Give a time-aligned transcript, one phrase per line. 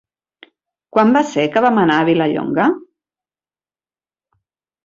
[0.97, 2.67] Quan va ser que vam anar a Vilallonga?